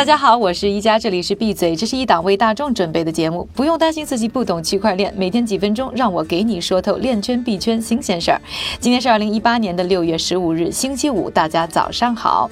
[0.00, 8.40] 大家好，我是一加，这里是闭嘴，这是一档为大众准备的节目，不用担心自己不懂区块链，每天几分钟，让我给你说透链圈币圈新鲜事儿。
[8.80, 12.50] 今天是二零一八年的六月十五日，星期五，大家早上好。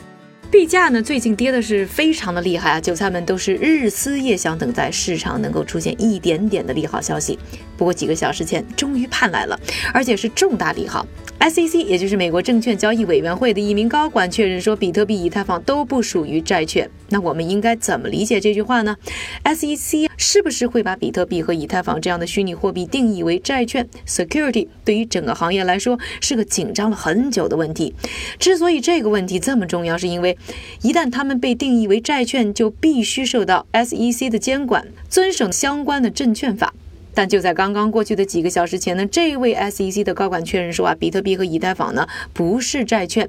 [0.50, 2.80] 币价呢，最近跌的是非常的厉害啊！
[2.80, 7.38] 韭菜们都是日思夜想，等待市场能够出现一点点的利好消息。
[7.78, 9.58] 不过几个小时前，终于盼来了，
[9.94, 11.06] 而且是重大利好。
[11.40, 16.90] SEC，也就是美国证券交易委员会的一名高管确认说，比特币、以太坊都不属于债券。
[17.10, 18.96] 那我们应该怎么理解这句话呢
[19.44, 24.66] ？SEC 是不是会把比特币和以太坊这样的虚拟货币定义为债券 （security）？
[24.84, 27.94] 对于整个行业来说，是个紧张了很久的问题。
[28.38, 30.36] 之所以这个问题这么重要，是因为
[30.82, 36.74] 一旦它们被定义为债券，就必须受到 SEC 的监管，遵守相关的证券法。
[37.18, 43.28] 但就在刚刚过去的几个小时前呢，这位 SEC 的高管确认说啊，比特币和以太坊呢不是债券。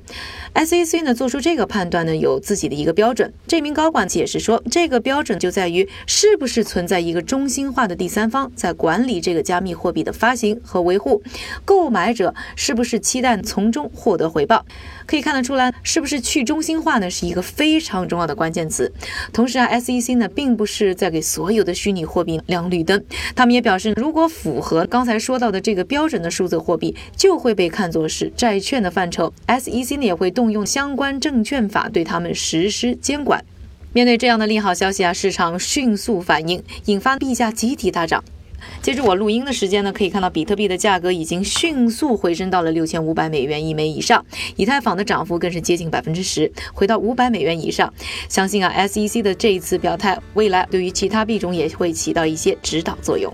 [0.54, 3.34] SEC 呢做出这个判断呢有自己的一个标准。
[3.48, 11.24] 这名高管解释说，这个标准就在于是不是存在一个中心化的第三方在管理这个加密货币的发行和维护，
[11.66, 14.64] 购买者是不是期待从中获得回报。
[15.08, 18.94] 可以看得出来，是不是去中心化呢是一个非常重要的关键词。
[19.34, 23.04] 同时啊，SEC 呢并不是在给所有的虚拟货币亮绿灯，
[23.36, 23.79] 他们也表。
[23.80, 29.34] 是，如果符合刚才说到的这个标准的数字货币，就会被看作是债券的范畴。
[29.48, 33.44] SEC 呢也会动用相关证券法对他们实施监管。
[33.94, 38.24] 面对这样的利好消息啊，市场迅速反应，引发币价集体大涨。
[38.82, 44.24] 截至我录音的时间呢，可以看到比特币的价格已经迅速回升到了六千五百美元一枚以上，
[44.58, 47.92] 以太坊的涨幅更是接近百分之十，回到五百美元以上。
[48.28, 53.34] 相信啊，SEC 的这一次表态，未来对于其他币种也会起到一些指导作用。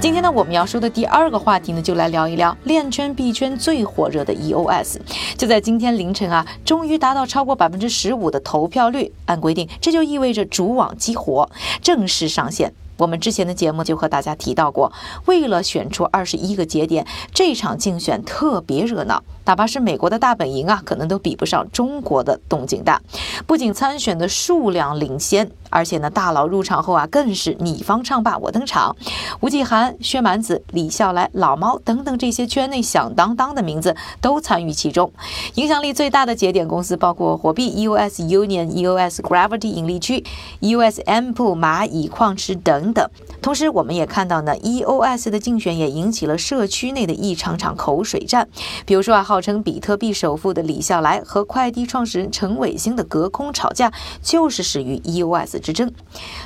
[0.00, 4.98] 今天呢，我们要说的第二个话题呢，就来聊一聊链圈币圈最火热的 EOS。
[5.36, 9.12] 就在今天凌晨啊，终于达到超过百分之十五的投票率。
[9.26, 11.50] 按规定，这就意味着主网激活，
[11.82, 12.72] 正式上线。
[12.98, 14.92] 我们之前的节目就和大家提到过，
[15.26, 23.00] 为了选出二十一个节点，这场竞选特别热闹，哪怕是美国的大本营啊，可能都比不上中国的动静大。
[23.46, 28.96] 不仅参选的数量领先，而且呢，大佬入场后啊，更是你方唱罢我登场。
[29.40, 35.12] 吴继涵、薛蛮子、李笑来、老猫等等这些圈内响当当的名字都参与其中。
[35.54, 40.24] 影响力最大的节点公司包括火币 EOS Union、EOS Gravity 引力区、
[40.60, 42.87] EOS Ample 蚂蚁矿池等。
[42.92, 43.08] 等，
[43.40, 48.48] 同时我们也看到呢，EOS 的竞选也引起了社区内的一场场口水战。
[48.86, 55.92] 比如说啊，号称比特币首富的李笑来和快递创始人陈伟星的隔空吵架，就是始于 EOS 之争。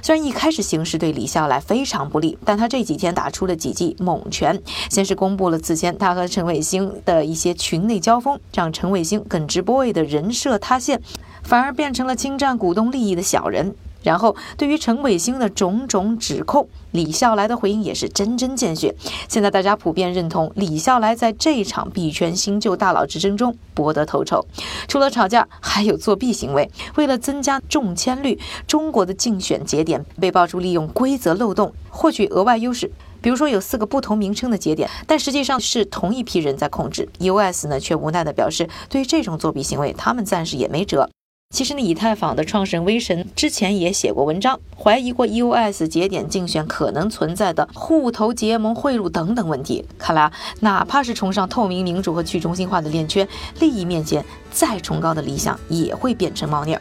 [0.03, 4.61] 虽然一开始形势对李笑来非常不利，但他这几天打出了几记猛拳。
[4.91, 11.01] 先是公布了此前他和陈伟星的一些群内交锋，让陈伟星耿直 boy 的人设塌陷，
[11.43, 13.75] 反而变成了侵占股东利益的小人。
[14.03, 18.95] 然后，对于陈伟星的种种指控，李笑来的回应也是针针见血。
[19.29, 24.45] 现在大家普遍认同李笑来在这场币圈新旧大佬之争中博得头筹，
[24.89, 26.71] 除了吵架，还有作弊行为。
[26.97, 32.91] 为了增加中签率，中国的竞选节点被爆出利用规则漏洞获取额外优势，
[33.21, 37.09] 比如说有四个不同名称的节点，但实际上是同一批人在控制。
[37.21, 41.09] US 呢却无奈地表示，对于这种作弊行为，他们暂时也没辙。
[41.53, 49.85] 其实呢，以太坊的创始人威神之前也写过文章，怀疑过 EOS 节点竞选可能存在的互投结盟、贿赂等等问题。
[49.99, 53.29] 看来啊，哪怕是崇尚透明、民主和去中心化的链圈，
[53.61, 56.81] 利益面前再崇高的理想也会变成猫腻儿。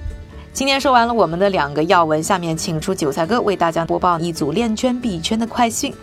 [0.53, 5.93] 今天说完了我们的两个要闻，下面请出韭菜哥为大家播报一组链圈币圈的快讯。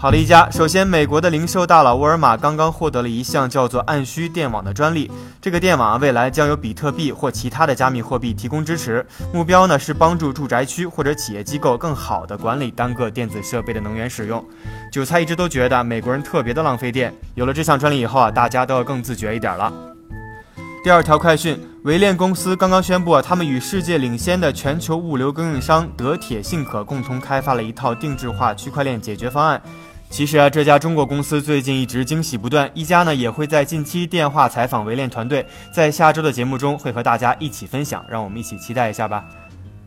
[0.00, 0.48] 好了，一家。
[0.48, 5.10] 首先，美国的零售大佬沃尔玛刚刚获得了一项叫做“按需电网”的专利。
[5.42, 9.04] 这个电网未来将由比特币或其他的加密货币提供支持。
[9.34, 14.44] 目标呢是帮助住宅区或者企业机构更好地管理单个电子设备的能源使用。
[14.92, 19.72] 韭菜一直都觉得美国人特别的浪费电，有了这项专利以后啊，大家都要更自觉一点了。
[20.84, 29.60] 第二条快讯：维链公司刚刚宣布，他们与世界领先的全球物流供应商德铁信可共同开发了一套定制化区块链解决方案。
[30.10, 39.24] 其实啊，这家中国公司最近一直惊喜不断，一家呢也会在近期电话采访维链团队，在下周的节目中会和大家一起分享，让我们一起期待一下吧。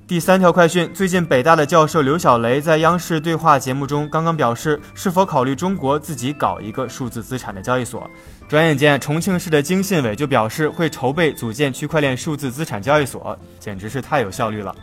[0.08, 8.10] 第三条快讯，最近北大的教授刘小雷在央视对话节目中刚刚表示，是否考虑中国自己搞一个数字资产的交易所。
[8.48, 14.74] 转眼间，重庆市的经信委就表示会筹备组建区块链数字资产交易所，简直是太有效率了。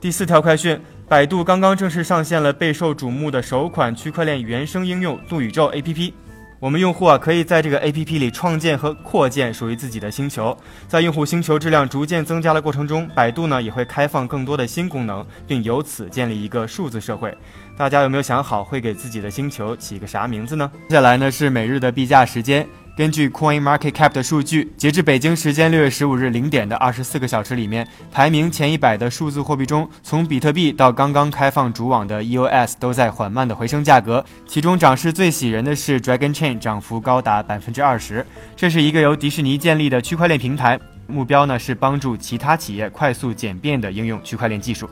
[0.00, 0.80] 第四条快讯。
[1.10, 6.12] 百度刚刚正式上线了备受瞩目的首款区块链原生应用“陆宇宙 ”APP。
[6.60, 10.56] 我们用户啊可以在这个 APP 里创建和扩建属于自己的星球。
[10.86, 17.36] 在用户星球质量逐渐增加的过程中，百度呢也会开放更多的新功能，并由此建立一个数字社会。
[17.76, 20.70] 大家有没有想好会给自己的星球起个啥名字呢？
[20.88, 22.64] 接下来呢是每日的币价时间。
[22.96, 34.22] 根据 Coin Market Cap 的数据，截至北京时间六月十五日零点的二十四个小时里面，排名前一百的数字货币中，从比特币到刚刚开放主网的 EOS 都在缓慢的回升价格。
[34.46, 38.26] 其中涨势最喜人的是 Dragon Chain，涨幅高达百分之二十。
[38.54, 44.88] 这是一个由迪士尼建立的区块链平台，目标呢是帮助其他企业快速简便的应用区块链技术。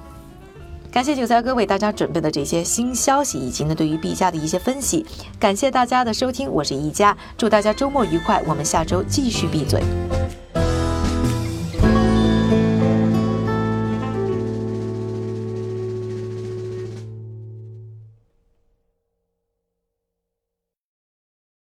[0.99, 5.07] 感谢韭菜哥为大家准备的这些新消息，以及呢对于币价的一些分析。
[5.39, 9.81] 感谢大家的收听，我是一加，祝大家周末愉快，我们下周继续闭嘴。